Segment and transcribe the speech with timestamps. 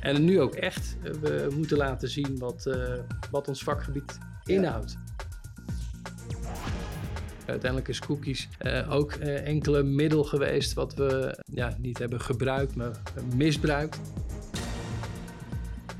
[0.00, 0.96] En nu ook echt.
[1.20, 2.76] we moeten laten zien wat,
[3.30, 4.96] wat ons vakgebied inhoudt.
[7.48, 12.74] Uiteindelijk is cookies uh, ook uh, enkele middel geweest wat we ja, niet hebben gebruikt,
[12.74, 12.90] maar
[13.34, 14.00] misbruikt.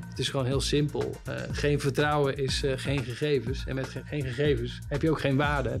[0.09, 1.15] Het is gewoon heel simpel.
[1.29, 3.65] Uh, geen vertrouwen is geen gegevens.
[3.65, 5.77] En met ge geen gegevens heb je ook geen waarde.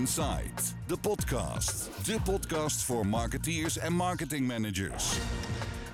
[0.00, 2.04] Insight, de podcast.
[2.06, 5.18] De podcast voor marketeers en marketingmanagers.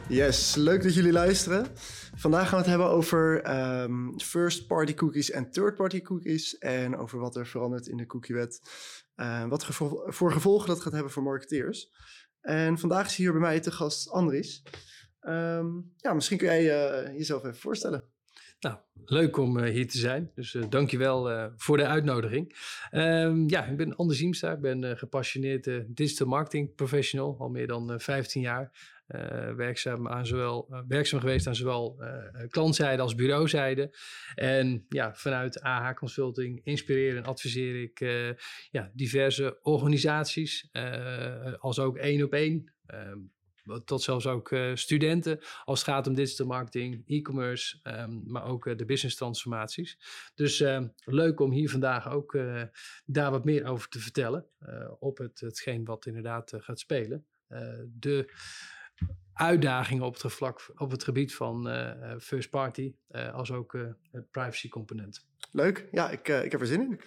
[0.08, 1.66] Yes, leuk dat jullie luisteren.
[2.14, 3.50] Vandaag gaan we het hebben over
[3.82, 6.58] um, first-party cookies en third-party cookies.
[6.58, 8.60] En over wat er verandert in de cookiewet.
[9.16, 9.64] Uh, wat
[10.06, 11.90] voor gevolgen dat gaat hebben voor marketeers.
[12.40, 14.62] En vandaag is hier bij mij te gast Andries.
[15.20, 18.04] Um, ja, misschien kun jij uh, jezelf even voorstellen.
[18.60, 20.30] Nou, leuk om uh, hier te zijn.
[20.34, 22.56] Dus uh, dankjewel uh, voor de uitnodiging.
[22.92, 24.52] Um, ja, ik ben Anders Ziemstra.
[24.52, 27.36] Ik ben gepassioneerd digital marketing professional.
[27.38, 28.94] Al meer dan 15 jaar.
[29.56, 32.02] werkzaam, aan zowel, werkzaam geweest aan zowel
[32.48, 33.96] klantzijde als bureauzijde.
[34.34, 37.98] En ja, vanuit AH Consulting inspireer en adviseer ik
[38.70, 40.68] ja, diverse organisaties.
[41.58, 42.72] als ook één op één.
[42.86, 43.18] Ehm,
[43.84, 48.66] tot zelfs ook uh, studenten als het gaat om digital marketing, e-commerce, um, maar ook
[48.66, 49.98] uh, de business transformaties.
[50.34, 52.62] Dus uh, leuk om hier vandaag ook eh,
[53.04, 54.46] daar wat meer over te vertellen
[54.98, 57.26] op het, hetgeen wat inderdaad gaat spelen.
[57.86, 58.32] de
[59.32, 61.68] uitdagingen op het, vlak, op het gebied van
[62.20, 62.94] first party,
[63.32, 63.72] als ook
[64.10, 65.26] het privacy component.
[65.50, 67.00] Leuk, ja, ik, ik heb er zin in.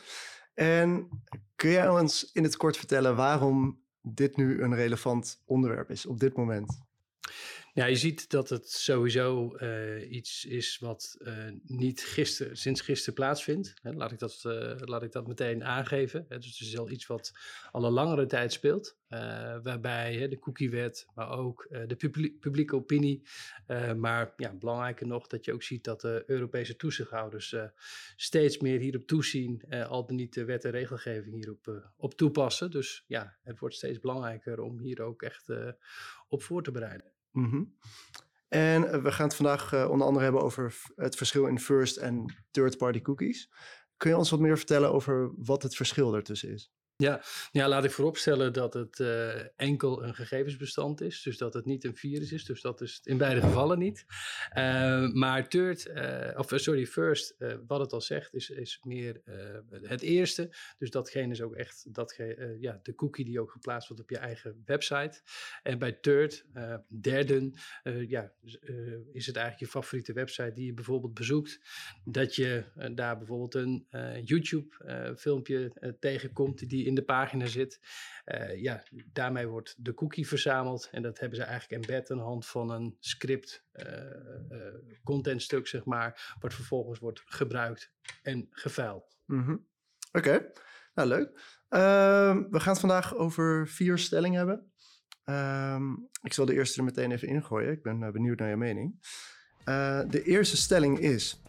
[0.53, 1.09] En
[1.55, 6.19] kun jij ons in het kort vertellen waarom dit nu een relevant onderwerp is op
[6.19, 6.87] dit moment?
[7.73, 13.13] Ja, je ziet dat het sowieso uh, iets is wat uh, niet gister, sinds gisteren
[13.13, 13.73] plaatsvindt.
[13.81, 16.25] Hè, laat, ik dat, uh, laat ik dat meteen aangeven.
[16.29, 17.31] Hè, dus het is al iets wat
[17.71, 18.97] al een langere tijd speelt.
[19.63, 23.27] waarbij hè, de cookiewet, maar ook de publiek, publieke opinie.
[23.97, 27.55] maar ja, belangrijker nog dat je ook ziet dat de Europese toezichthouders
[28.15, 29.63] steeds meer hierop toezien.
[29.87, 32.71] al dan niet de wet en regelgeving hierop op toepassen.
[32.71, 35.47] Dus ja, het wordt steeds belangrijker om hier ook echt
[36.27, 37.17] op voor te bereiden.
[37.31, 37.77] Mm
[38.47, 41.97] En eh, we gaan het vandaag uh, onder andere hebben over het verschil in first
[41.97, 43.51] en third party cookies.
[43.97, 46.71] Kun je ons wat meer vertellen over wat het verschil ertussen is?
[47.03, 47.21] Ja,
[47.51, 51.21] ja, laat ik vooropstellen dat het uh, enkel een gegevensbestand is.
[51.21, 52.45] Dus dat het niet een virus is.
[52.45, 54.05] Dus dat is in beide gevallen niet.
[54.57, 57.35] Uh, maar third, uh, of sorry, first,
[57.67, 59.21] wat het al zegt, is, is meer
[59.81, 60.55] het eerste.
[60.77, 64.17] Dus datgene is ook echt datgene, ja, de cookie die ook geplaatst wordt op je
[64.17, 65.21] eigen website.
[65.63, 66.45] En bij third,
[66.87, 67.53] derden,
[68.07, 68.31] ja,
[69.11, 71.59] is het eigenlijk je favoriete website die je bijvoorbeeld bezoekt.
[72.05, 73.87] Dat je daar bijvoorbeeld een
[74.23, 77.79] YouTube filmpje tegenkomt die in de pagina zit.
[78.25, 78.83] Uh, ja,
[79.13, 82.69] daarmee wordt de cookie verzameld en dat hebben ze eigenlijk embed aan de hand van
[82.69, 83.85] een script, uh,
[84.51, 84.57] uh,
[85.03, 87.91] contentstuk zeg maar, wat vervolgens wordt gebruikt
[88.21, 89.17] en geveild.
[89.25, 89.67] -hmm.
[90.11, 90.51] Oké,
[90.93, 91.57] nou leuk.
[91.69, 94.71] Ehm, we gaan het vandaag over vier stellingen hebben.
[95.23, 95.91] Ehm,
[96.21, 97.71] ik zal de eerste er meteen even ingooien.
[97.71, 98.99] Ik ben benieuwd naar je mening.
[100.09, 101.41] de eerste stelling is: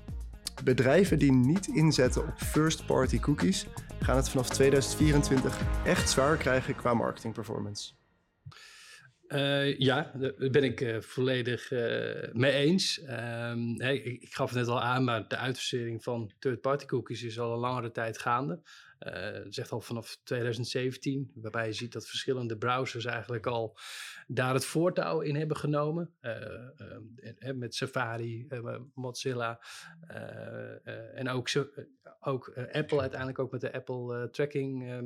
[0.64, 3.66] bedrijven die niet inzetten op first-party cookies
[4.00, 7.92] gaan het vanaf 2024 echt zwaar krijgen qua marketing performance.
[9.32, 11.80] Uh, ja, daar ben ik uh, volledig uh,
[12.32, 13.00] mee eens.
[13.04, 17.38] Hey, ik, ik, gaf het net al aan, maar de uitfasering van third-party cookies is
[17.38, 18.62] al een langere tijd gaande.
[19.08, 23.78] Uh, zegt al vanaf 2017, waarbij je ziet dat verschillende browsers eigenlijk al
[24.26, 26.14] daar het voortouw in hebben genomen.
[26.20, 28.46] Uh, met Safari,
[28.94, 29.60] Mozilla
[31.14, 31.48] en ook,
[32.20, 35.02] ook Apple uiteindelijk ook met de Apple Tracking,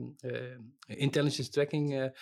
[0.87, 2.13] Intelligence Tracking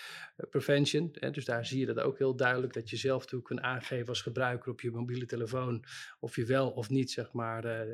[0.49, 1.15] Prevention.
[1.31, 4.21] dus daar zie je dat ook heel duidelijk, dat je zelf toe kunt aangeven als
[4.21, 5.85] gebruiker op je mobiele telefoon
[6.19, 7.87] of je wel of niet zeg maar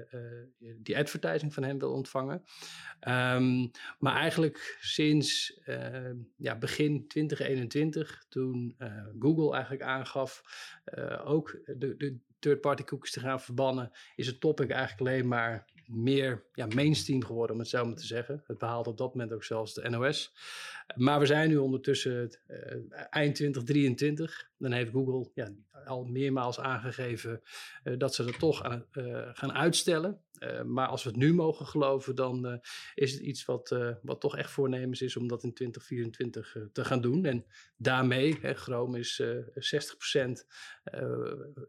[0.78, 2.44] die advertising van hem wil ontvangen.
[3.08, 10.44] Um, maar eigenlijk sinds uh, ja, begin 2021, toen uh, Google eigenlijk aangaf
[11.24, 16.46] ook de, de third-party cookies te gaan verbannen, is het topic eigenlijk alleen maar meer
[16.54, 18.44] ja, mainstream geworden, om het zo maar te zeggen.
[18.48, 20.34] Het behaalde op dat moment ook zelfs de NOS.
[20.96, 22.40] Maar we zijn nu ondertussen
[23.10, 24.50] eind 2023.
[24.58, 25.54] Dan heeft Google ja,
[25.86, 27.42] al meermaals aangegeven
[27.98, 28.86] dat ze dat toch aan,
[29.34, 30.22] gaan uitstellen.
[30.66, 32.62] Maar als we het nu mogen geloven, dan
[32.96, 37.02] is het iets wat, wat toch echt voornemens is om dat in 2024 te gaan
[37.02, 37.26] doen.
[37.26, 37.46] En
[37.78, 39.22] daarmee, hè, Chrome is
[39.56, 40.46] 60%,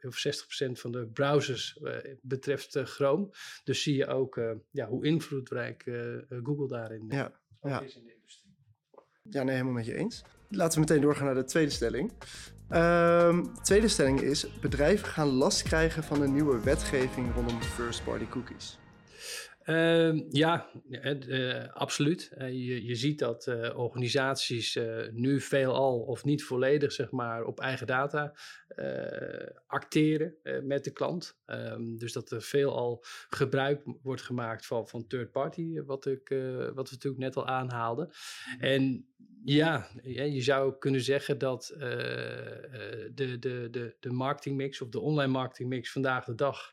[0.00, 1.80] of 60% van de browsers
[2.22, 3.28] betreft Chrome.
[3.64, 4.40] Dus zie je ook
[4.70, 5.82] ja, hoe invloedrijk
[6.42, 7.80] Google daarin ja, ja.
[7.80, 8.54] is in de industrie.
[9.22, 10.24] ja, nee, helemaal met je eens.
[10.48, 12.12] Laten we meteen doorgaan naar de tweede stelling.
[12.68, 18.26] Ehm, de tweede stelling is: bedrijven gaan last krijgen van een nieuwe wetgeving rondom first-party
[18.28, 18.78] cookies.
[19.60, 22.32] Ehm, ja, uh, absoluut.
[22.38, 24.78] Uh, je, je ziet dat organisaties
[25.12, 28.34] nu veelal of niet volledig zeg maar, op eigen data
[29.66, 31.38] acteren met de klant.
[31.46, 36.28] Um, dus dat er veelal gebruik wordt gemaakt van, van third party, wat, ik,
[36.74, 38.10] wat we natuurlijk net al aanhaalden.
[38.58, 39.04] En
[39.44, 45.92] ja, je zou kunnen zeggen dat de, de, de, de marketingmix of de online marketingmix
[45.92, 46.70] vandaag de dag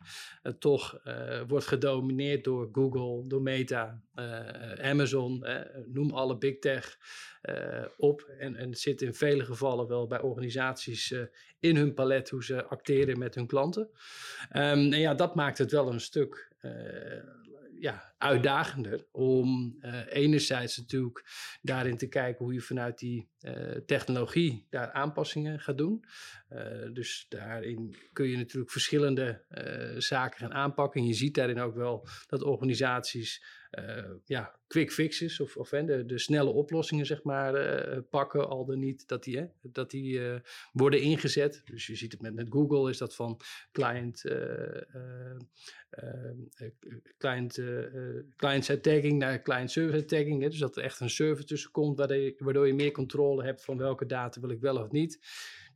[0.59, 1.01] toch
[1.47, 5.45] wordt gedomineerd door Google, door Meta, uh, Amazon,
[5.85, 6.97] noem alle big tech
[7.97, 8.21] op.
[8.21, 11.15] En, en het zit in vele gevallen wel bij organisaties
[11.59, 13.89] in hun palet hoe ze acteren met hun klanten.
[14.55, 16.55] Um, en ja, dat maakt het wel een stuk
[17.79, 21.25] ja, uitdagender om uh, enerzijds natuurlijk
[21.61, 26.03] daarin te kijken hoe je vanuit die uh, technologie daar aanpassingen gaat doen.
[26.49, 29.45] Uh, dus daarin kun je natuurlijk verschillende
[29.97, 31.01] zaken gaan aanpakken.
[31.01, 33.43] En je ziet daarin ook wel dat organisaties
[34.25, 37.53] ja, quick fixes of, of de, de snelle oplossingen zeg maar
[38.01, 40.21] pakken, al dan niet dat die, dat die
[40.71, 41.61] worden ingezet.
[41.65, 43.39] Dus je ziet het met, Google is dat van
[43.71, 44.21] client,
[47.17, 47.61] client
[48.35, 50.41] client-side tagging naar client-server tagging.
[50.41, 50.49] Hè?
[50.49, 51.97] Dus dat er echt een server tussen komt
[52.37, 55.19] waardoor je meer controle hebt van welke data wil ik wel of niet.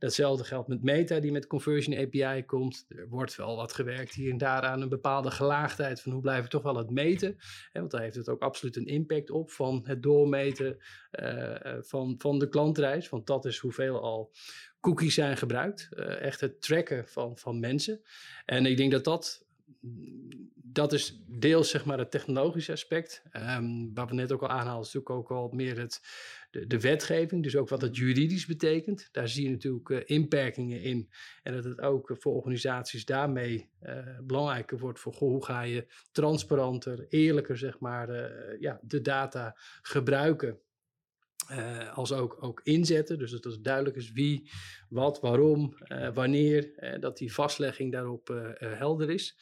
[0.02, 2.84] Datzelfde geldt met Meta, die met Conversion API komt.
[2.88, 6.44] Er wordt wel wat gewerkt hier en daar aan een bepaalde gelaagdheid van hoe blijf
[6.44, 7.36] ik toch wel het meten.
[7.72, 10.78] Hè, want daar heeft het ook absoluut een impact op van het doormeten
[11.20, 13.08] uh, van, van de klantreis.
[13.08, 14.32] Want dat is hoeveel al
[14.80, 15.88] cookies zijn gebruikt.
[15.92, 18.00] Uh, echt het tracken van, van mensen.
[18.44, 19.44] En ik denk dat dat
[20.72, 23.22] dat is deels zeg maar het technologische aspect.
[23.32, 26.00] Um, waar we net ook al aanhaalden, is natuurlijk ook al meer het,
[26.50, 27.42] de, de, wetgeving.
[27.42, 29.08] Dus ook wat het juridisch betekent.
[29.12, 31.10] Daar zie je natuurlijk uh, inperkingen in.
[31.42, 37.06] En dat het ook voor organisaties daarmee uh, belangrijker wordt voor hoe ga je transparanter,
[37.08, 40.60] eerlijker zeg maar, uh, ja, de data gebruiken.
[41.52, 43.18] Uh, als ook, ook inzetten.
[43.18, 44.50] Dus dat het duidelijk is wie,
[44.88, 46.72] wat, waarom, uh, wanneer.
[46.76, 49.36] Uh, dat die vastlegging daarop helder is.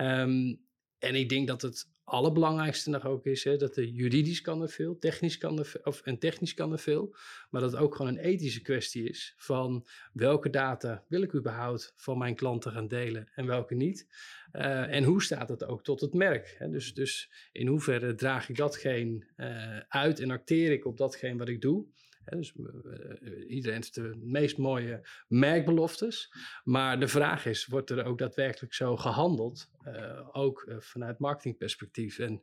[0.00, 0.65] Um,
[0.98, 4.68] en ik denk dat het allerbelangrijkste nog ook is hè, dat er juridisch kan er
[4.68, 7.16] veel, technisch kan er, of, en technisch kan er veel,
[7.50, 11.92] maar dat het ook gewoon een ethische kwestie is van welke data wil ik überhaupt
[11.96, 14.06] van mijn klanten gaan delen en welke niet.
[14.52, 16.54] Uh, en hoe staat het ook tot het merk?
[16.58, 16.70] Hè?
[16.70, 21.48] Dus, dus in hoeverre draag ik datgene uh, uit en acteer ik op datgene wat
[21.48, 21.86] ik doe?
[22.30, 26.32] Dus uh, iedereen heeft de meest mooie merkbeloftes.
[26.64, 29.70] Maar de vraag is, wordt er ook daadwerkelijk zo gehandeld?
[29.86, 32.18] Uh, ook vanuit marketingperspectief.
[32.18, 32.42] En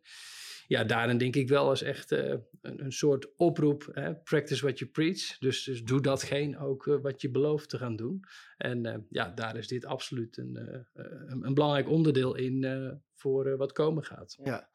[0.68, 3.90] ja, daarin denk ik wel als echt een, een, soort oproep.
[3.92, 4.16] Hè?
[4.16, 5.38] Practice what you preach.
[5.38, 8.24] Dus, dus doe datgene ook wat je belooft te gaan doen.
[8.58, 14.04] En ja, daar is dit absoluut een, een, een belangrijk onderdeel in voor wat komen
[14.04, 14.38] gaat.
[14.44, 14.70] Ja.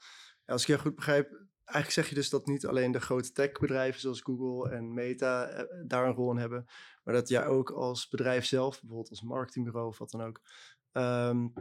[0.49, 4.01] Als ik je goed begrijp, eigenlijk zeg je dus dat niet alleen de grote techbedrijven
[4.01, 6.67] zoals Google en Meta eh, daar een rol in hebben,
[7.05, 10.41] maar dat jij ook als bedrijf zelf, bijvoorbeeld als marketingbureau of wat dan ook,
[10.93, 11.53] um,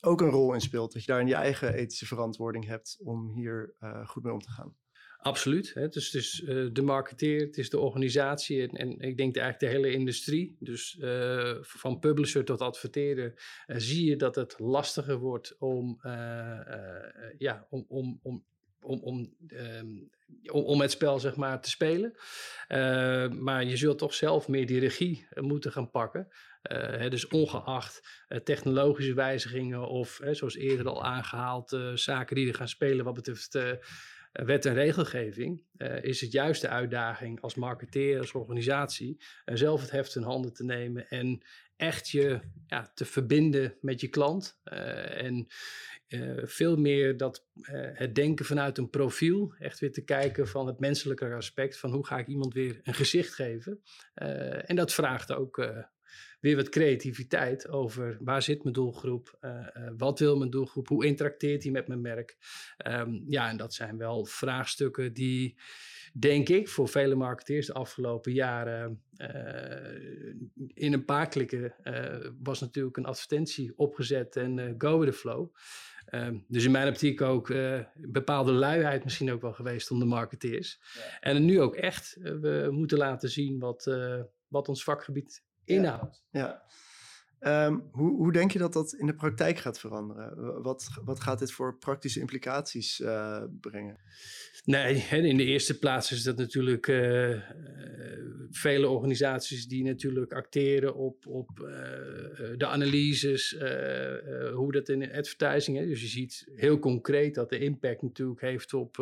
[0.00, 0.92] ook een rol in speelt.
[0.92, 4.50] Dat je daarin je eigen ethische verantwoording hebt om hier uh, goed mee om te
[4.50, 4.76] gaan.
[5.18, 5.74] Absoluut.
[5.74, 5.88] Hè?
[5.88, 9.66] Dus, dus uh, de marketeer, het is de organisatie en, en ik denk eigenlijk de
[9.66, 10.56] hele industrie.
[10.60, 10.98] Dus
[11.60, 13.34] van publisher tot adverteren
[13.66, 15.98] uh, zie je dat het lastiger wordt om,
[17.38, 18.44] ja, om, om, om
[18.82, 20.10] om, om, um,
[20.50, 22.14] om, het spel zeg maar, te spelen.
[22.68, 26.28] Uh, maar je zult toch zelf meer die regie moeten gaan pakken.
[26.72, 32.54] Uh, hè, dus ongeacht uh, technologische wijzigingen of, zoals eerder al aangehaald, zaken die er
[32.54, 33.58] gaan spelen wat betreft
[34.32, 35.62] wet en regelgeving,
[36.00, 40.64] is het juist de uitdaging als marketeer, als organisatie, zelf het heft in handen te
[40.64, 41.42] nemen en
[41.82, 44.60] echt je ja, te verbinden met je klant.
[44.64, 45.46] en
[46.08, 50.66] uh, veel meer dat uh, het denken vanuit een profiel, echt weer te kijken van
[50.66, 53.82] het menselijke aspect, van hoe ga ik iemand weer een gezicht geven.
[54.14, 55.70] Uh, en dat vraagt ook
[56.40, 59.38] weer wat creativiteit over waar zit mijn doelgroep,
[59.96, 62.36] wat wil mijn doelgroep, hoe interacteert hij met mijn merk.
[62.86, 65.58] Um, ja, en dat zijn wel vraagstukken die,
[66.12, 69.02] denk ik, voor vele marketeers de afgelopen jaren
[70.74, 71.74] in een paar klikken
[72.42, 75.54] was natuurlijk een advertentie opgezet en go with the flow.
[76.10, 80.80] Um, dus in mijn optiek ook uh, bepaalde luiheid misschien ook wel geweest onder marketeers.
[80.94, 81.20] Ja.
[81.20, 86.24] En nu ook echt, uh, we moeten laten zien wat, uh, wat ons vakgebied inhoudt.
[86.30, 86.62] Ja.
[87.42, 90.62] Ehm, hoe, hoe denk je dat dat in de praktijk gaat veranderen?
[90.62, 93.96] Wat, wat gaat dit voor praktische implicaties uh, brengen?
[94.64, 97.40] Nee, in de eerste plaats is dat natuurlijk uh,
[98.50, 101.48] vele organisaties die natuurlijk acteren op, op
[102.56, 103.56] de analyses,
[104.54, 105.88] hoe dat in advertising is.
[105.88, 108.96] Dus je ziet heel concreet dat de impact natuurlijk heeft op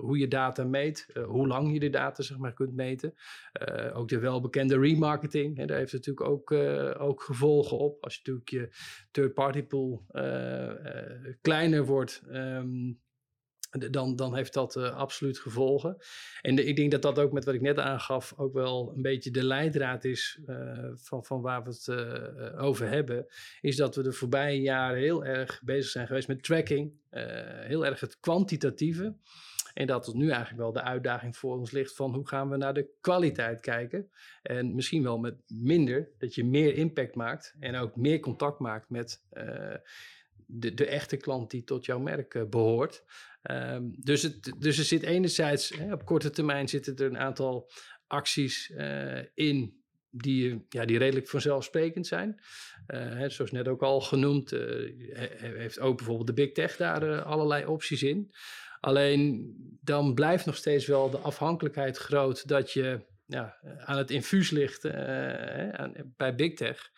[0.00, 3.14] hoe je data meet, hoe lang je de data zeg maar kunt meten.
[3.94, 6.52] ook de welbekende remarketing, hè, daar heeft natuurlijk ook,
[6.98, 8.04] ook gevolgen op.
[8.04, 8.68] Als je natuurlijk je
[9.10, 10.06] third-party pool
[11.40, 12.22] kleiner wordt.
[12.30, 13.00] Um,
[13.90, 15.96] dan, dan heeft dat uh, absoluut gevolgen.
[16.40, 19.30] En ik denk dat dat ook met wat ik net aangaf, ook wel een beetje
[19.30, 20.40] de leidraad is
[20.94, 21.88] van, van waar we het
[22.56, 23.26] over hebben.
[23.60, 26.92] Is dat we de voorbije jaren heel erg bezig zijn geweest met tracking,
[27.60, 29.16] heel erg het kwantitatieve.
[29.78, 32.56] En dat het nu eigenlijk wel de uitdaging voor ons ligt van hoe gaan we
[32.56, 34.10] naar de kwaliteit kijken.
[34.42, 38.90] En misschien wel met minder, dat je meer impact maakt en ook meer contact maakt
[38.90, 39.24] met
[40.46, 43.04] de, de echte klant die tot jouw merk behoort.
[43.50, 47.70] Um, dus, het, dus er zit enerzijds, hè, op korte termijn zitten er een aantal
[48.06, 52.40] acties uh, in die, ja, die redelijk vanzelfsprekend zijn.
[53.26, 58.30] Zoals net ook al genoemd, heeft ook bijvoorbeeld de Big Tech daar allerlei opties in.
[58.80, 64.50] Alleen dan blijft nog steeds wel de afhankelijkheid groot dat je ja, aan het infuus
[64.50, 64.82] ligt
[66.16, 66.90] bij Big Tech.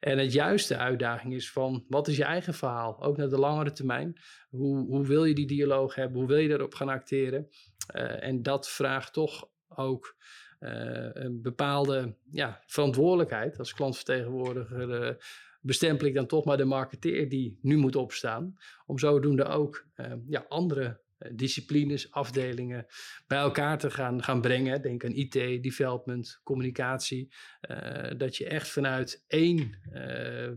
[0.00, 3.72] En het juiste uitdaging is van wat is je eigen verhaal, ook naar de langere
[3.72, 4.20] termijn.
[4.48, 7.48] Hoe, hoe wil je die dialoog hebben, hoe wil je daarop gaan acteren?
[7.94, 10.16] Uh, en dat vraagt toch ook
[10.60, 13.58] uh, een bepaalde ja, verantwoordelijkheid.
[13.58, 15.16] Als klantvertegenwoordiger
[15.60, 18.56] bestempel ik dan toch maar de marketeer die nu moet opstaan.
[18.86, 19.86] Om zodoende ook
[20.26, 20.94] ja, andere eh,
[21.34, 22.86] disciplines, afdelingen
[23.26, 24.82] bij elkaar te gaan, gaan brengen.
[24.82, 25.32] Denk aan IT,
[25.62, 27.34] development, communicatie.
[27.70, 30.52] Uh, dat je echt vanuit één uh,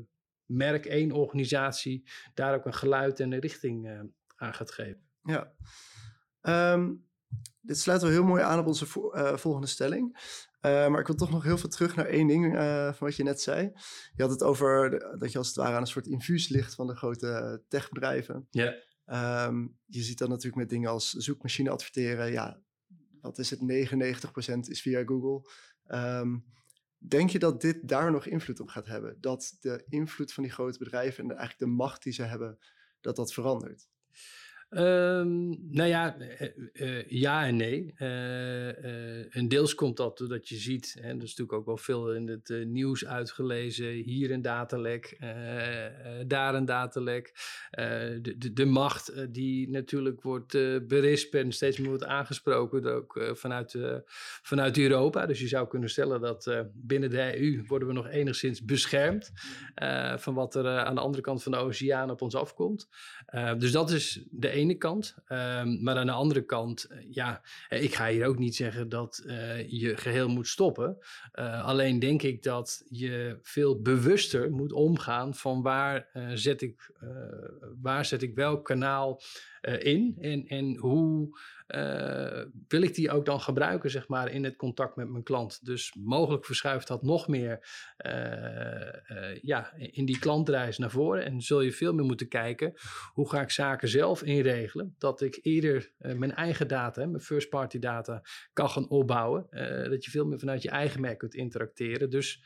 [0.46, 4.00] merk, één organisatie daar ook een geluid en een richting uh,
[4.36, 5.02] aan gaat geven.
[5.24, 5.54] Ja.
[6.74, 7.08] Um,
[7.62, 10.18] dit sluit wel heel mooi aan op onze vo volgende stelling.
[10.62, 12.56] maar ik wil toch nog heel veel terug naar één ding
[12.96, 13.72] van wat je net zei.
[14.16, 16.76] Je had het over de, dat je als het ware aan een soort infuus ligt
[16.76, 18.48] van de grote techbedrijven.
[18.50, 18.74] Ja.
[19.12, 22.32] Um, je ziet dan natuurlijk met dingen als zoekmachine adverteren.
[22.32, 22.62] Ja,
[23.22, 23.60] wat is het?
[23.60, 23.64] 99%
[24.60, 25.52] is via Google.
[25.88, 26.46] Um,
[26.98, 29.18] denk je dat dit daar nog invloed op gaat hebben?
[29.22, 32.58] Dat de invloed van die grote bedrijven en eigenlijk de macht die ze hebben,
[33.02, 33.90] dat dat verandert?
[34.72, 36.16] Um, nou ja,
[36.74, 37.94] uh, ja en nee.
[37.98, 42.14] Uh, en deels komt dat doordat je ziet, en dat is natuurlijk ook wel veel
[42.14, 45.18] in het nieuws uitgelezen, hier een datalek,
[46.28, 47.32] daar een datalek.
[47.72, 50.52] De, de, de, macht die natuurlijk wordt
[50.88, 53.78] berispt en steeds meer wordt aangesproken, ook vanuit,
[54.42, 55.26] vanuit Europa.
[55.26, 59.32] Dus je zou kunnen stellen dat binnen de EU worden we nog enigszins beschermd
[60.16, 62.90] van wat er aan de andere kant van de oceaan op ons afkomt.
[63.58, 65.16] dus dat is de ene kant.
[65.28, 68.90] Um, maar aan de andere kant, uh, ja, eh, ik ga hier ook niet zeggen
[68.90, 70.98] dat uh, je geheel moet stoppen.
[71.64, 76.92] Alleen denk ik dat je veel bewuster moet omgaan van waar, zet, ik,
[77.82, 79.22] waar zet ik welk kanaal
[79.62, 81.38] in en, en hoe
[81.76, 85.66] uh, wil ik die ook dan gebruiken, zeg maar, in het contact met mijn klant.
[85.66, 87.68] Dus mogelijk verschuift dat nog meer
[88.06, 91.26] uh, ja, in die klantreis naar voren.
[91.26, 92.74] En zul je veel meer moeten kijken,
[93.14, 97.80] hoe ga ik zaken zelf inregelen, dat ik eerder mijn eigen data, mijn first party
[97.80, 98.22] data,
[98.54, 99.48] kan gaan opbouwen.
[99.90, 102.10] dat je veel meer vanuit je eigen merk kunt interacteren.
[102.10, 102.44] Dus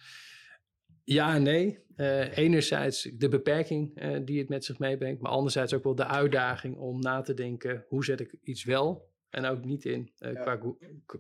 [1.04, 1.82] ja en nee.
[1.98, 6.08] Uh, enerzijds de beperking uh, die het met zich meebrengt, maar anderzijds ook wel de
[6.08, 10.34] uitdaging om na te denken: hoe zet ik iets wel en ook niet in uh,
[10.34, 10.56] ja.
[10.56, 10.60] qua,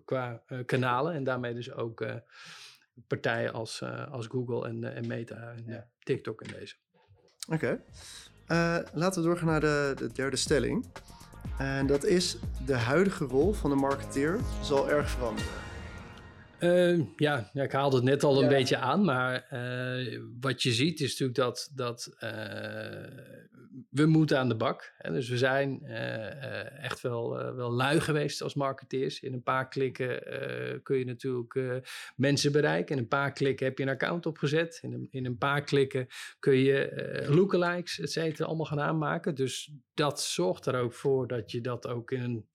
[0.05, 1.13] qua kanalen.
[1.13, 2.05] En daarmee dus ook
[3.07, 5.87] partijen als, als Google en, en Meta en ja.
[5.99, 6.75] TikTok en deze.
[7.47, 7.79] Oké.
[8.47, 8.85] Okay.
[8.93, 10.85] laten we doorgaan naar de, de derde stelling.
[11.57, 15.72] En dat is de huidige rol van de marketeer zal erg veranderen.
[16.63, 18.49] Uh, ja, ja, ik haalde het net al een ja.
[18.49, 22.29] beetje aan, maar uh, wat je ziet is natuurlijk dat, dat uh,
[23.89, 24.93] we moeten aan de bak.
[24.97, 25.11] Hè?
[25.11, 25.85] Dus we zijn
[26.81, 29.19] echt wel, wel lui geweest als marketeers.
[29.19, 30.23] In een paar klikken
[30.83, 31.81] kun je natuurlijk
[32.15, 32.95] mensen bereiken.
[32.95, 34.79] In een paar klikken heb je een account opgezet.
[34.81, 36.07] In een, in een paar klikken
[36.39, 39.35] kun je lookalikes, et cetera, allemaal gaan aanmaken.
[39.35, 42.47] Dus dat zorgt er ook voor dat je dat ook in een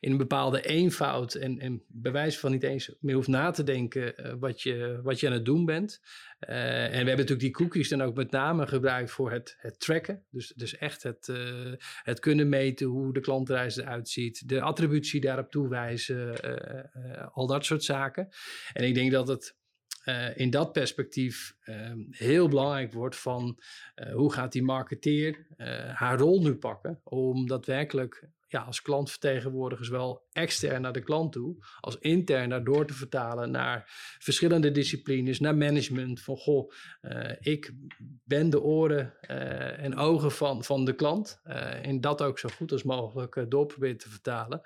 [0.00, 4.26] in een bepaalde eenvoud en, en bewijs van niet eens meer hoeft na te denken
[4.26, 6.00] uh, wat, je, wat je aan het doen bent.
[6.48, 9.80] Uh, en we hebben natuurlijk die cookies dan ook met name gebruikt voor het, het
[9.80, 10.24] tracken.
[10.30, 11.72] Dus, dus echt het, uh,
[12.02, 16.34] het kunnen meten hoe de klantreis eruit ziet, de attributie daarop toewijzen,
[17.32, 18.28] al dat soort zaken.
[18.72, 19.56] En ik denk dat het
[20.34, 23.58] in dat perspectief uh, heel belangrijk wordt van
[24.12, 25.46] hoe gaat die marketeer
[25.94, 31.64] haar rol nu pakken om daadwerkelijk ja, als klantvertegenwoordiger zowel extern naar de klant toe
[31.80, 33.84] als intern daardoor te vertalen naar
[34.18, 36.20] verschillende disciplines, naar management.
[36.20, 36.70] Van goh,
[37.02, 37.72] uh, ik
[38.24, 42.48] ben de oren uh, en ogen van, van de klant uh, en dat ook zo
[42.48, 44.60] goed als mogelijk door proberen te vertalen.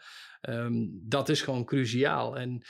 [0.49, 2.39] Um, dat is gewoon cruciaal.
[2.39, 2.63] En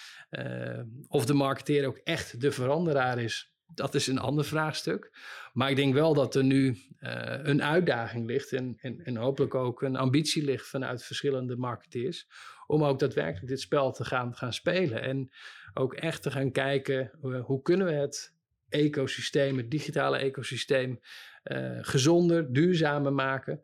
[1.09, 5.11] of de marketeer ook echt de veranderaar is, dat is een ander vraagstuk.
[5.53, 9.55] Maar ik denk wel dat er nu uh, een uitdaging ligt en, en, en, hopelijk
[9.55, 12.29] ook een ambitie ligt vanuit verschillende marketeers.
[12.67, 15.03] Om ook daadwerkelijk dit spel te gaan, gaan spelen.
[15.03, 15.31] En
[15.75, 18.35] ook echt te gaan kijken uh, hoe kunnen we het
[18.69, 21.01] ecosysteem, het digitale ecosysteem,
[21.45, 23.63] uh, gezonder, duurzamer maken.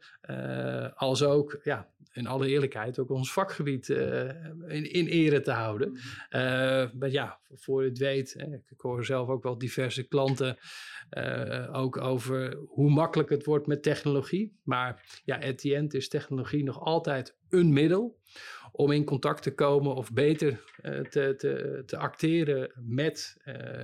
[0.94, 4.28] als ook ja, in alle eerlijkheid ook ons vakgebied uh,
[4.66, 5.92] in, in ere te houden.
[5.92, 6.00] Uh,
[6.92, 10.58] maar ja, voor je het weet, hè, ik hoor zelf ook wel diverse klanten
[11.72, 14.56] ook over hoe makkelijk het wordt met technologie.
[14.62, 18.18] Maar ja, at the end is technologie nog altijd een middel
[18.72, 20.64] om in contact te komen of beter
[21.10, 23.36] te, te, te acteren met,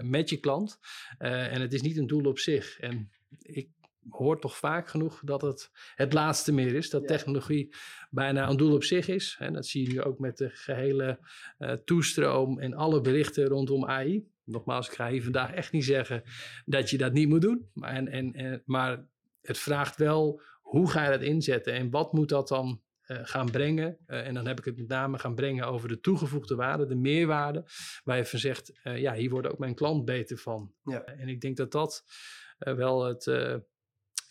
[0.02, 0.78] met je klant.
[1.18, 2.78] en het is niet een doel op zich.
[2.78, 3.68] En ik
[4.08, 6.90] hoort toch vaak genoeg dat het het laatste meer is.
[6.90, 7.74] Dat technologie
[8.10, 9.36] bijna een doel op zich is.
[9.38, 11.18] En dat zie je nu ook met de gehele
[11.58, 14.30] uh, toestroom en alle berichten rondom AI.
[14.44, 16.22] Nogmaals, ik ga hier vandaag echt niet zeggen
[16.64, 17.70] dat je dat niet moet doen.
[17.72, 19.06] Maar, en, en, en, maar
[19.40, 23.50] het vraagt wel hoe ga je dat inzetten en wat moet dat dan uh, gaan
[23.50, 23.98] brengen.
[24.06, 26.94] Uh, en dan heb ik het met name gaan brengen over de toegevoegde waarde, de
[26.94, 27.64] meerwaarde.
[28.04, 30.72] Waar je van zegt, ja, hier wordt ook mijn klant beter van.
[30.84, 31.04] Ja.
[31.04, 32.04] en ik denk dat dat
[32.58, 33.26] wel het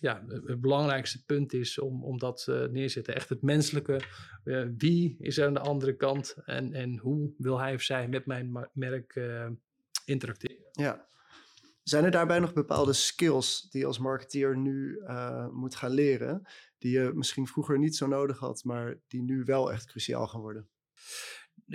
[0.01, 3.15] ja, het belangrijkste punt is om, om dat uh, neer te zetten.
[3.15, 4.01] Echt het menselijke.
[4.43, 8.07] Uh, wie is er aan de andere kant en, en hoe wil hij of zij
[8.07, 9.47] met mijn merk uh,
[10.05, 10.65] interacteren?
[10.71, 11.07] Ja.
[11.83, 15.03] Zijn er daarbij nog bepaalde skills die je als marketeer nu
[15.51, 19.71] moet gaan leren, die je misschien vroeger niet zo nodig had, maar die nu wel
[19.71, 20.69] echt cruciaal gaan worden?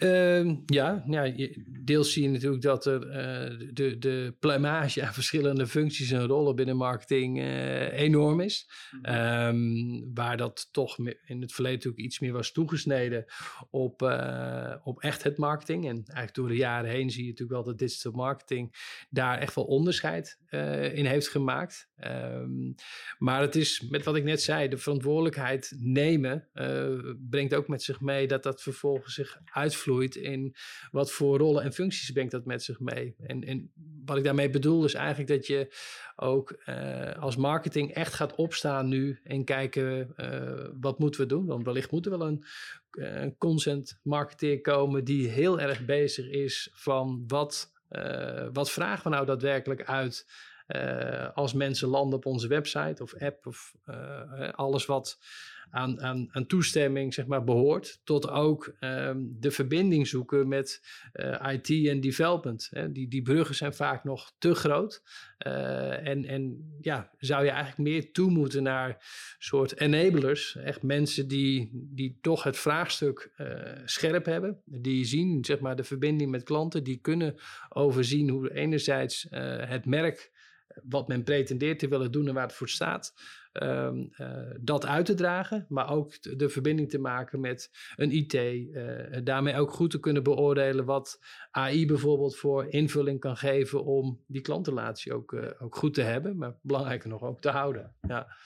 [0.02, 1.32] Uh, ja, ja,
[1.80, 6.56] deels zie je natuurlijk dat er uh, de, de pluimage aan verschillende functies en rollen
[6.56, 8.70] binnen marketing uh, enorm is.
[9.02, 13.24] Um, waar dat toch in het verleden natuurlijk iets meer was toegesneden
[13.70, 15.84] op, uh, op echt het marketing.
[15.84, 18.74] En eigenlijk door de jaren heen zie je natuurlijk wel dat digital marketing
[19.10, 20.38] daar echt wel onderscheid
[20.92, 21.88] in heeft gemaakt.
[22.04, 22.74] Um,
[23.18, 26.48] maar het is, met wat ik net zei, de verantwoordelijkheid nemen
[27.30, 29.40] brengt ook met zich mee dat dat vervolgens zich
[30.16, 30.54] in
[30.90, 33.14] wat voor rollen en functies brengt dat met zich mee.
[33.18, 33.72] En, en
[34.04, 35.74] wat ik daarmee bedoel is eigenlijk dat je
[36.16, 41.46] ook uh, als marketing echt gaat opstaan nu en kijken uh, wat moeten we doen.
[41.46, 42.44] Want wellicht moet er wel een,
[42.92, 47.72] uh, een consent marketeer komen die heel erg bezig is van wat,
[48.52, 50.26] wat vragen we nou daadwerkelijk uit
[51.34, 53.74] als mensen landen op onze website of app of
[54.54, 55.18] alles wat
[55.70, 60.82] aan, aan, toestemming zeg maar, behoort, tot ook um, de verbinding zoeken met
[61.14, 62.68] uh, IT en development.
[62.70, 62.92] Hè.
[62.92, 65.02] Die, die bruggen zijn vaak nog te groot.
[65.46, 69.04] Uh, en, en ja, zou je eigenlijk meer toe moeten naar
[69.38, 73.48] soort enablers, echt mensen die, die toch het vraagstuk uh,
[73.84, 77.34] scherp hebben, die zien zeg maar, de verbinding met klanten, die kunnen
[77.68, 80.30] overzien hoe enerzijds het merk
[80.82, 83.14] wat men pretendeert te willen doen en waar het voor staat,
[83.62, 88.34] um, uh, dat uit te dragen, maar ook de, verbinding te maken met een IT.
[88.34, 91.18] Uh, daarmee ook goed te kunnen beoordelen wat
[91.50, 96.36] AI bijvoorbeeld voor invulling kan geven om die klantrelatie ook, uh, ook goed te hebben,
[96.36, 97.94] maar belangrijker nog ook te houden.
[98.00, 98.36] Ja.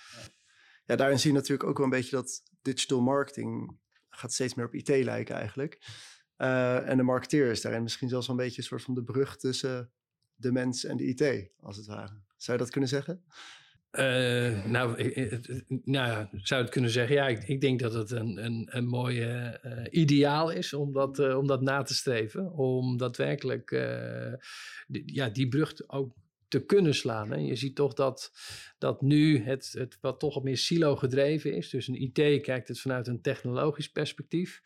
[0.85, 4.67] ja, daarin zie je natuurlijk ook wel een beetje dat digital marketing gaat steeds meer
[4.67, 5.79] op IT lijken eigenlijk.
[6.37, 9.37] en de marketeer is daarin misschien zelfs wel een beetje een soort van de brug
[9.37, 9.93] tussen
[10.35, 12.23] de mens en de IT, als het ware.
[12.37, 13.25] Zou je dat kunnen zeggen?
[13.99, 15.13] Uh, nou,
[15.85, 19.25] nou, zou het kunnen zeggen, ja, ik, ik denk dat het een, een, een mooi
[19.25, 22.53] uh, ideaal is om dat, uh, om dat na te streven.
[22.53, 23.71] Om daadwerkelijk
[25.07, 26.15] ja, die brug ook
[26.51, 27.31] te kunnen slaan.
[27.31, 27.37] Hè.
[27.37, 28.33] Je ziet toch dat,
[28.79, 31.71] dat nu het, het wat toch wat meer silo gedreven is.
[31.71, 34.61] Dus een IT kijkt het vanuit een technologisch perspectief.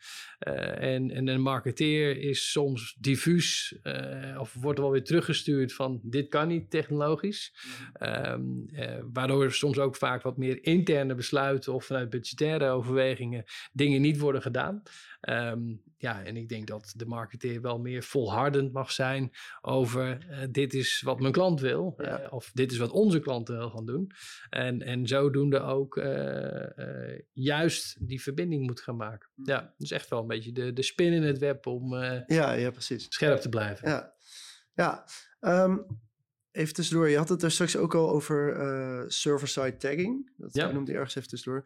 [0.47, 5.99] Uh, en, en een marketeer is soms diffuus uh, of wordt wel weer teruggestuurd van
[6.03, 7.55] dit kan niet technologisch.
[8.01, 13.43] Um, uh, waardoor soms ook vaak wat meer interne besluiten of vanuit budgettaire overwegingen
[13.73, 14.83] dingen niet worden gedaan.
[15.29, 20.37] Um, ja, en ik denk dat de marketeer wel meer volhardend mag zijn over uh,
[20.49, 21.93] dit is wat mijn klant wil.
[21.97, 22.21] Ja.
[22.21, 24.11] Uh, of dit is wat onze klanten wil gaan doen.
[24.49, 29.29] En, en zodoende ook uh, juist die verbinding moet gaan maken.
[29.35, 29.45] Mm.
[29.47, 31.95] Ja, dus echt wel een beetje de, de spin in het web om
[32.27, 33.05] ja, ja, precies.
[33.09, 33.89] scherp te blijven.
[33.89, 34.13] Ja,
[34.73, 35.05] ja.
[35.39, 35.77] Ehm,
[36.51, 38.55] even tussendoor, je had het er straks ook al over
[39.07, 40.31] server-side tagging.
[40.37, 40.71] Dat Ja.
[40.71, 41.63] noemde je ergens even tussendoor.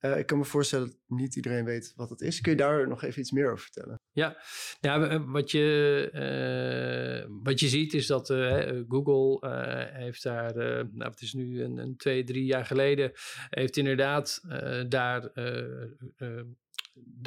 [0.00, 2.40] Eh, ik kan me voorstellen dat niet iedereen weet wat het is.
[2.40, 3.98] Kun je daar nog even iets meer over vertellen?
[4.12, 4.36] Ja,
[4.80, 10.84] w- wat, je, eh, wat je ziet is dat eh, Google eh, heeft daar, eh,
[10.92, 13.12] nou het is nu een, een twee, drie jaar geleden,
[13.48, 15.82] heeft inderdaad eh, daar eh,
[16.16, 16.40] eh,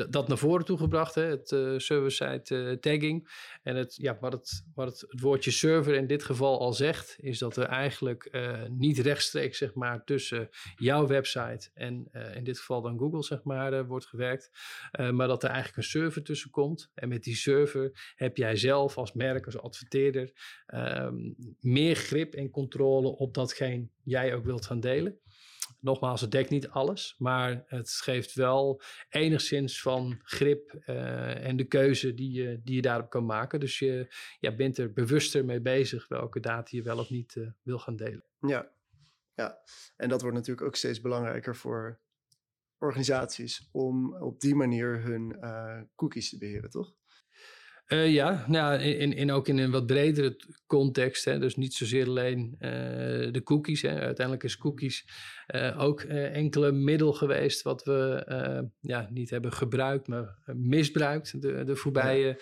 [0.10, 3.30] dat naar voren toe gebracht, hè, het eh, server-side eh, tagging.
[3.64, 7.40] En het, ja, wat, het, wat het, woordje server in dit geval al zegt, is
[7.40, 12.82] dat er eigenlijk eh, niet rechtstreeks zeg maar, tussen jouw website en in dit geval
[12.82, 14.50] dan Google zeg maar, wordt gewerkt.
[15.00, 16.92] Uh, maar dat er eigenlijk een server tussen komt.
[16.94, 20.32] En met die server heb jij zelf als merk, als adverteerder,
[20.74, 25.20] um, meer grip en controle op datgene jij ook wilt gaan delen.
[25.84, 31.64] Nogmaals, het dekt niet alles, maar het geeft wel enigszins van grip uh, en de
[31.64, 33.60] keuze die je, die je daarop kan maken.
[33.60, 34.08] Dus je
[34.58, 38.24] bent er bewuster mee bezig welke data je wel of niet uh, wil gaan delen.
[38.40, 38.72] Ja.
[39.34, 39.60] ja,
[39.96, 42.00] en dat wordt natuurlijk ook steeds belangrijker voor
[42.78, 46.94] organisaties om op die manier hun uh, cookies te beheren, toch?
[47.88, 50.36] Uh, ja, nou, in, in, ook in een wat bredere
[50.68, 51.26] context.
[51.26, 52.70] Hè, dus niet zozeer alleen uh,
[53.32, 53.82] de cookies.
[53.82, 54.00] Hè.
[54.00, 55.08] Uiteindelijk is cookies
[55.56, 61.76] uh, ook enkele middel geweest wat we ja, niet hebben gebruikt, maar misbruikt de, de
[61.76, 62.42] voorbije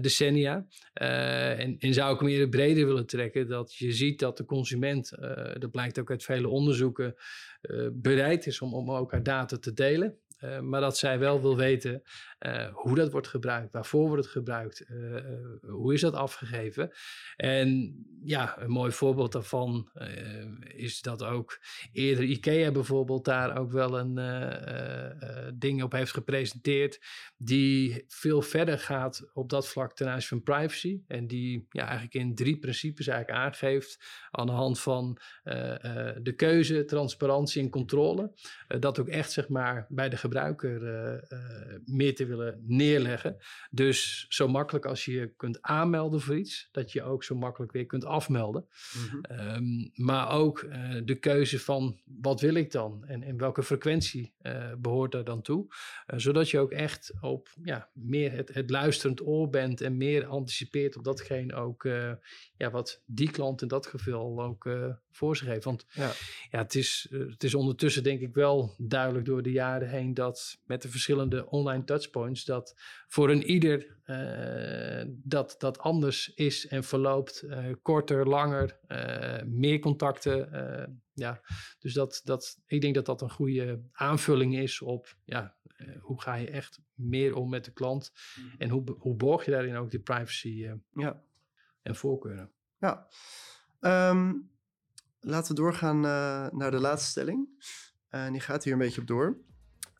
[0.00, 0.66] decennia.
[0.92, 5.10] en, en zou ik hem eerder breder willen trekken, dat je ziet dat de consument,
[5.58, 7.14] dat blijkt ook uit vele onderzoeken,
[7.92, 10.18] bereid is om, om ook haar data te delen.
[10.40, 12.02] Uh, maar dat zij wel wil weten
[12.38, 15.24] uh, hoe dat wordt gebruikt, waarvoor wordt het gebruikt, uh,
[15.60, 16.90] hoe is dat afgegeven.
[17.36, 19.90] En ja, een mooi voorbeeld daarvan
[20.60, 21.60] is dat ook
[21.92, 24.14] eerder IKEA bijvoorbeeld daar ook wel een
[25.58, 27.00] ding op heeft gepresenteerd
[27.36, 32.14] die veel verder gaat op dat vlak ten aanzien van privacy en die ja, eigenlijk
[32.14, 35.18] in drie principes eigenlijk aangeeft aan de hand van
[36.22, 38.32] de keuze, transparantie en controle,
[38.66, 40.80] dat ook echt zeg maar bij de gebruiker
[41.84, 42.35] meer te willen
[42.66, 43.36] neerleggen.
[43.70, 47.72] Dus zo makkelijk als je je kunt aanmelden voor iets, dat je ook zo makkelijk
[47.72, 48.66] weer kunt afmelden.
[48.96, 49.54] Mm-hmm.
[49.54, 54.34] Um, maar ook uh, de keuze van wat wil ik dan en in welke frequentie
[54.78, 55.66] behoort daar dan toe.
[56.06, 60.96] zodat je ook echt op ja, meer het, het luisterend oor bent en meer anticipeert
[60.96, 61.82] op datgene ook
[62.56, 64.68] ja, wat die klant in dat geval ook
[65.10, 65.64] voor zich heeft.
[65.64, 66.12] Want ja.
[66.50, 70.58] Ja, het, is, het is ondertussen denk ik wel duidelijk door de jaren heen dat
[70.64, 72.74] met de verschillende online touchpoints, dat
[73.08, 77.42] voor een ieder uh, dat, dat anders is en verloopt.
[77.42, 81.02] Uh, korter, langer, uh, meer contacten.
[81.12, 81.40] ja,
[81.78, 85.56] dus dat, dat, ik denk dat dat een goede aanvulling is op ja,
[86.00, 88.54] hoe ga je echt meer om met de klant mm.
[88.58, 91.22] en hoe, hoe borg je daarin ook die privacy ja.
[91.82, 92.52] en voorkeuren.
[92.78, 93.08] Ja,
[93.80, 94.50] um,
[95.20, 96.00] laten we doorgaan
[96.56, 97.48] naar de laatste stelling.
[98.08, 99.44] En die gaat hier een beetje op door.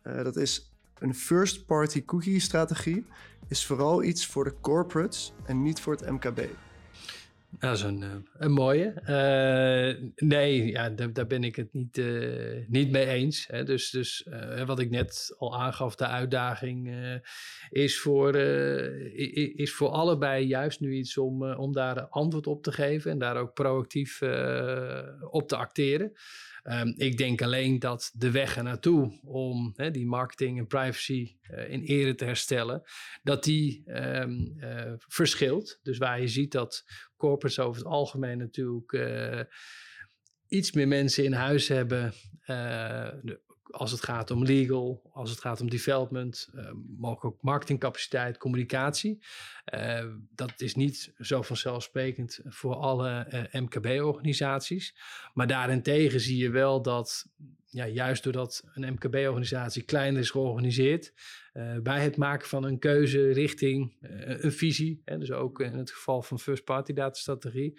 [0.02, 3.04] Uh, dat is een first-party cookie strategie
[3.48, 6.40] is vooral iets voor de corporates en niet voor het MKB.
[7.58, 8.94] Dat is een, een mooie.
[9.00, 13.46] Uh, nee, ja, daar, ben ik het niet, uh, niet mee eens.
[13.46, 13.64] Hè.
[13.64, 14.28] Dus, dus
[14.66, 16.94] wat ik net al aangaf, de uitdaging
[17.70, 23.10] is, voor, is voor allebei juist nu iets om, om daar antwoord op te geven
[23.10, 24.22] en daar ook proactief
[25.30, 26.12] op te acteren.
[26.68, 31.70] Um, ik denk alleen dat de weg er naartoe om die marketing en privacy uh,
[31.70, 32.82] in ere te herstellen,
[33.22, 35.80] dat die um, uh, verschilt.
[35.82, 36.84] Dus waar je ziet dat
[37.16, 39.40] corporates over het algemeen natuurlijk uh,
[40.48, 42.12] iets meer mensen in huis hebben.
[42.46, 49.24] De, als het gaat om legal, als het gaat om development, uh, ook marketingcapaciteit, communicatie.
[49.74, 54.96] Uh, dat is niet zo vanzelfsprekend voor alle uh, MKB-organisaties.
[55.34, 57.26] Maar daarentegen zie je wel dat,
[57.66, 61.12] ja, juist doordat een MKB-organisatie kleiner is georganiseerd,
[61.82, 66.22] bij het maken van een keuze richting een visie, hè, dus ook in het geval
[66.22, 67.78] van first-party datastrategie,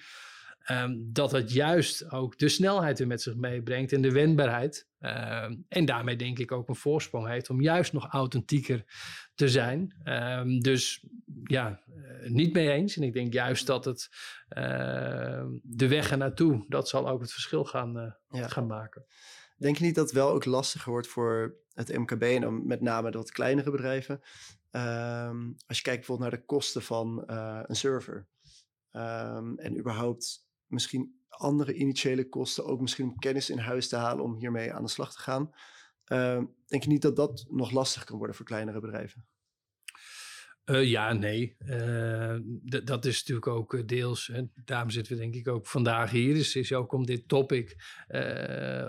[0.71, 4.88] Um, dat het juist ook de snelheid weer met zich meebrengt en de wendbaarheid.
[4.99, 8.84] Um, en daarmee denk ik ook een voorsprong heeft om juist nog authentieker
[9.36, 9.95] te zijn.
[10.03, 11.06] Um, dus
[11.43, 12.97] ja, uh, niet mee eens.
[12.97, 14.10] En ik denk juist dat het
[14.58, 18.47] uh, de weg er naartoe, dat zal ook het verschil gaan, uh, ja.
[18.47, 19.06] gaan maken.
[19.58, 22.82] Denk je niet dat het wel ook lastiger wordt voor het MKB en dan met
[22.82, 24.21] name de wat kleinere bedrijven?
[25.67, 28.27] als je kijkt bijvoorbeeld naar de kosten van uh, een server.
[28.91, 34.36] en überhaupt misschien andere initiële kosten, ook misschien om kennis in huis te halen om
[34.36, 35.51] hiermee aan de slag te gaan.
[36.12, 39.25] Uh, denk je niet dat dat nog lastig kan worden voor kleinere bedrijven?
[40.71, 41.56] Uh, ja, nee.
[41.60, 42.36] Uh,
[42.84, 44.27] dat is natuurlijk ook uh, deels.
[44.27, 46.34] Hè, daarom zitten we denk ik ook vandaag hier.
[46.34, 47.75] Dus is ook om dit topic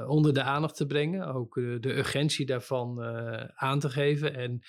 [0.06, 1.34] onder de aandacht te brengen.
[1.34, 3.02] Ook de urgentie daarvan
[3.54, 4.34] aan te geven.
[4.34, 4.60] En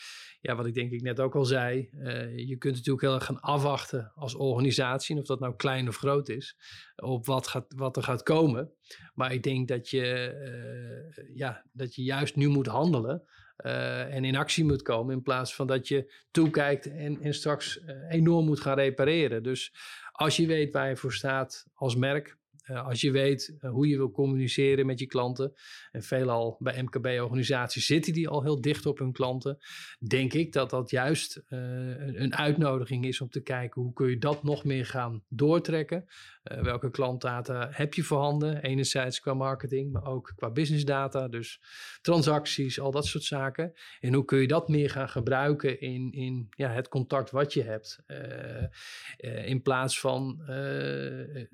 [0.42, 1.90] ja, wat ik denk ik net ook al zei.
[2.36, 5.18] je kunt natuurlijk heel erg gaan afwachten als organisatie.
[5.18, 6.58] Of dat nou klein of groot is.
[6.96, 8.72] Op wat, gaat, wat er gaat komen.
[9.14, 13.24] Maar ik denk dat je, ja, dat je juist nu moet handelen.
[13.66, 15.16] Uh, en in actie moet komen.
[15.16, 19.44] In plaats van dat je toekijkt en, en straks uh, enorm moet gaan repareren.
[19.44, 19.74] Dus
[20.12, 23.98] als je weet waar je voor staat als merk, uh, als je weet hoe je
[23.98, 25.54] wil communiceren met je klanten.
[25.92, 29.58] En veelal bij MKB-organisaties zitten die al heel dicht op hun klanten.
[30.00, 34.44] Denk ik dat dat juist een uitnodiging is om te kijken hoe kun je dat
[34.44, 36.06] nog meer gaan doortrekken.
[36.52, 38.62] Uh, welke klantdata heb je voorhanden?
[38.62, 41.28] Enerzijds qua marketing, maar ook qua business data.
[41.28, 41.62] Dus
[42.02, 43.74] transacties, al dat soort zaken.
[44.00, 47.64] En hoe kun je dat meer gaan gebruiken in, in ja, het contact wat je
[47.64, 48.04] hebt?
[48.08, 48.18] Uh,
[49.18, 50.42] uh, in plaats van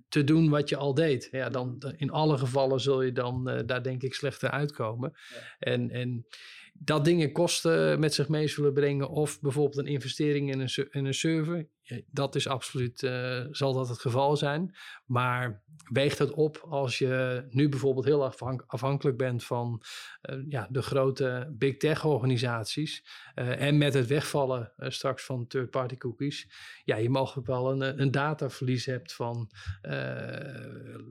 [0.07, 1.27] te doen wat je al deed.
[1.31, 5.11] Ja, dan, in alle gevallen zul je dan daar denk ik slechter uitkomen.
[5.13, 5.39] Ja.
[5.59, 6.25] En, en
[6.73, 9.09] dat dingen kosten met zich mee zullen brengen.
[9.09, 11.67] Of bijvoorbeeld een investering in een, in een server.
[12.11, 14.75] Dat is absoluut, uh, zal dat het geval zijn.
[15.05, 19.83] Maar weegt het op als je nu bijvoorbeeld heel afhank afhankelijk bent van
[20.29, 23.05] uh, ja, de grote big tech organisaties.
[23.35, 26.49] Uh, en met het wegvallen straks van third-party cookies.
[26.83, 29.49] Ja, je mogelijk wel een, een dataverlies hebt van,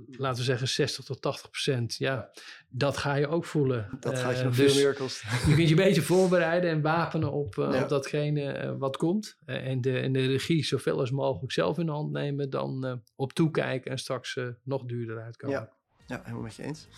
[0.07, 1.97] laten we zeggen, 60 tot 80 procent.
[1.97, 2.31] Ja,
[2.69, 3.89] dat ga je ook voelen.
[4.01, 5.29] Dat gaat je nog dus veel meer kosten.
[5.49, 7.83] Je kunt je een beetje voorbereiden en wapenen op, ja.
[7.83, 9.39] op datgene wat komt.
[9.45, 12.93] en, de, en de regie zoveel als mogelijk zelf in de hand nemen, dan uh,
[13.17, 15.57] op toekijken en straks uh, nog duurder uitkomen.
[15.57, 15.71] Ja.
[16.07, 16.89] ja, helemaal met je eens.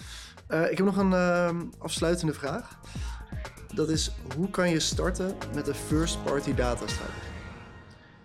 [0.48, 2.81] Uh, ik heb nog een ehm, afsluitende vraag.
[3.74, 7.35] Dat is, hoe kan je starten met een first-party data strategie?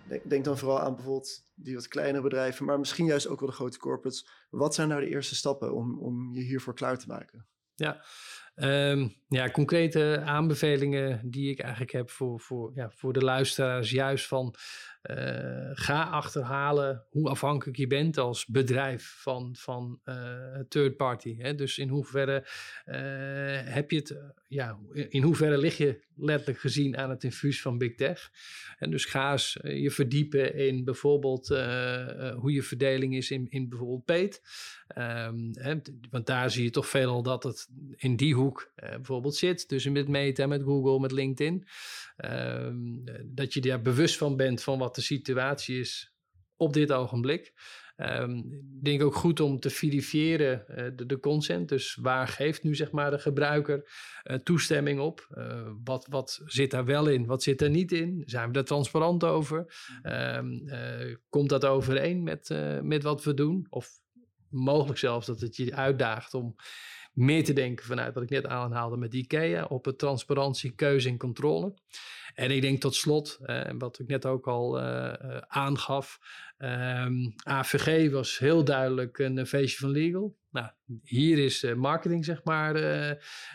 [0.08, 3.50] Denk, denk, dan vooral aan bijvoorbeeld die wat kleinere bedrijven, maar misschien juist ook wel
[3.50, 4.28] de grote corporates.
[4.50, 7.46] Wat zijn nou de eerste stappen om, om je hiervoor klaar te maken?
[7.76, 8.04] Ja,
[8.64, 14.28] Um, ja, concrete aanbevelingen die ik eigenlijk heb voor, voor, ja, voor de luisteraars, juist
[14.28, 14.56] van
[15.04, 21.38] uh, ga achterhalen hoe afhankelijk je bent als bedrijf van, van uh, third party.
[21.38, 21.56] Hè?
[21.56, 22.48] Dus in hoeverre
[22.86, 27.78] uh, heb je het, ja, in hoeverre lig je letterlijk gezien aan het infuus van
[27.78, 28.32] big tech.
[28.78, 31.48] En dus ga eens je verdiepen in bijvoorbeeld
[32.36, 34.42] hoe je verdeling is in, in bijvoorbeeld.
[34.98, 35.76] Um, hè,
[36.10, 39.70] want daar zie je toch veelal dat het in die hoek bijvoorbeeld zit.
[39.70, 41.68] Dus met Meta, met Google, met LinkedIn.
[42.18, 46.16] Um, dat je daar bewust van bent van wat de situatie is
[46.56, 47.54] op dit ogenblik.
[47.98, 48.38] Um,
[48.78, 51.70] ik denk ook goed om te verifiëren uh, de, consent.
[51.70, 53.90] Dus waar geeft nu zeg maar de gebruiker
[54.24, 55.28] uh, toestemming op?
[55.84, 57.26] Wat, wat zit daar wel in?
[57.26, 58.24] Wat zit er niet in?
[58.26, 59.74] Zijn we daar transparant over?
[60.04, 60.64] Um,
[61.30, 63.66] komt dat overeen met, met wat we doen?
[63.70, 63.90] Of
[64.50, 66.56] mogelijk zelfs dat het je uitdaagt om
[67.12, 71.18] meer te denken vanuit wat ik net aanhaalde met IKEA op het transparantie, keuze en
[71.18, 71.74] controle.
[72.34, 76.20] En ik denk tot slot, uh, wat ik net ook al uh, uh, aangaf,
[76.62, 80.40] um, ehm, AVG was heel duidelijk een feestje van legal.
[80.50, 80.70] Nou,
[81.04, 82.74] hier is marketing zeg maar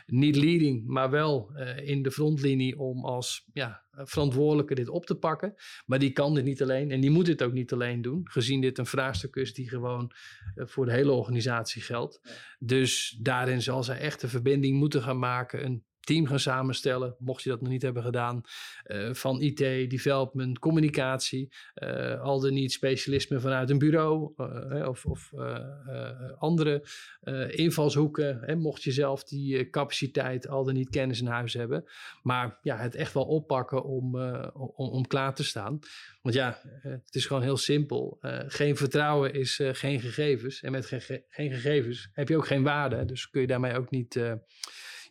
[0.06, 5.54] niet leading, maar wel in de frontlinie om als ja, verantwoordelijke dit op te pakken.
[5.86, 8.60] Maar die kan dit niet alleen en die moet dit ook niet alleen doen, gezien
[8.60, 10.12] dit een vraagstuk is die gewoon
[10.54, 12.20] voor de hele organisatie geldt.
[12.22, 12.30] Ja.
[12.58, 17.42] Dus daarin zal zij echt een verbinding moeten gaan maken, een team gaan samenstellen, mocht
[17.42, 18.40] je dat nog niet hebben gedaan,
[18.86, 19.58] uh, van IT,
[19.90, 25.32] development, communicatie, uh, al dan niet specialisme vanuit een bureau uh, of, of
[26.38, 26.84] andere
[27.48, 31.84] invalshoeken, hè, mocht je zelf die capaciteit al dan niet kennis in huis hebben.
[32.22, 34.16] Maar ja, het echt wel oppakken om,
[34.52, 35.78] om, om, klaar te staan.
[36.22, 38.18] Want ja, het is gewoon heel simpel.
[38.46, 40.62] geen vertrouwen is geen gegevens.
[40.62, 40.86] En met
[41.28, 43.04] geen gegevens heb je ook geen waarde.
[43.04, 44.20] Dus kun je daarmee ook niet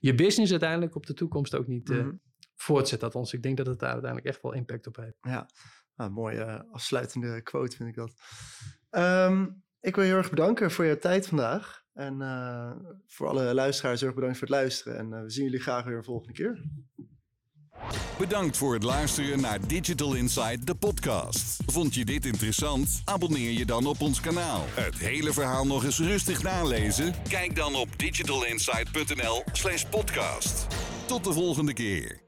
[0.05, 2.21] je business uiteindelijk op de toekomst ook niet mm -hmm.
[2.55, 3.03] voortzet.
[3.03, 5.17] Althans, ik denk dat het daar uiteindelijk echt wel impact op heeft.
[5.21, 5.49] Ja,
[5.95, 8.13] nou, mooie uh, afsluitende quote vind ik dat.
[8.91, 11.83] Um, ik wil je heel erg bedanken voor je tijd vandaag.
[11.93, 14.97] En uh, voor alle luisteraars heel erg bedankt voor het luisteren.
[14.97, 16.63] En we zien jullie graag weer een volgende keer.
[18.17, 21.57] Bedankt voor het luisteren naar Digital Insight, de podcast.
[21.65, 23.01] Vond je dit interessant?
[23.05, 24.63] Abonneer je dan op ons kanaal.
[24.69, 27.13] Het hele verhaal nog eens rustig nalezen?
[27.29, 30.67] Kijk dan op digitalinsight.nl/slash podcast.
[31.05, 32.24] Tot de volgende keer.